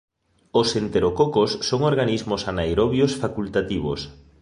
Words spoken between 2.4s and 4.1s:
anaerobios facultativos.